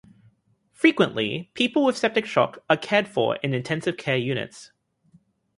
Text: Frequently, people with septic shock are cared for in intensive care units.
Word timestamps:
Frequently, 0.73 1.51
people 1.53 1.83
with 1.85 1.95
septic 1.95 2.25
shock 2.25 2.63
are 2.67 2.75
cared 2.75 3.07
for 3.07 3.35
in 3.43 3.53
intensive 3.53 3.97
care 3.97 4.17
units. 4.17 4.71